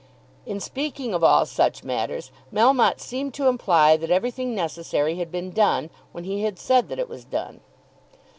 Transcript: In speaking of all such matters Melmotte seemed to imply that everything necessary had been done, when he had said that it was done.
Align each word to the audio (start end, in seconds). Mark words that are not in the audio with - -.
In 0.47 0.59
speaking 0.59 1.13
of 1.13 1.23
all 1.23 1.45
such 1.45 1.83
matters 1.83 2.31
Melmotte 2.51 2.99
seemed 2.99 3.35
to 3.35 3.47
imply 3.47 3.97
that 3.97 4.09
everything 4.09 4.55
necessary 4.55 5.17
had 5.17 5.31
been 5.31 5.51
done, 5.51 5.91
when 6.11 6.23
he 6.23 6.41
had 6.41 6.57
said 6.57 6.89
that 6.89 6.97
it 6.97 7.07
was 7.07 7.23
done. 7.23 7.59